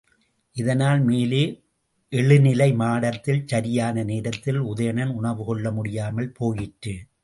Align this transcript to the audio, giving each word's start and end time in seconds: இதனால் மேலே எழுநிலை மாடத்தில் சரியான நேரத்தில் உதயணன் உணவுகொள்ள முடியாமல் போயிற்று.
இதனால் 0.55 1.01
மேலே 1.01 1.41
எழுநிலை 2.11 2.75
மாடத்தில் 2.75 3.43
சரியான 3.45 4.03
நேரத்தில் 4.03 4.59
உதயணன் 4.59 5.13
உணவுகொள்ள 5.13 5.71
முடியாமல் 5.71 6.31
போயிற்று. 6.31 6.95